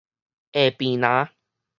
[0.51, 1.27] 下坪林